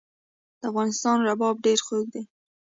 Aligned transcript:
د 0.59 0.61
افغانستان 0.71 1.17
رباب 1.27 1.55
ډیر 1.65 1.79
خوږ 1.85 2.05
دی 2.13 2.23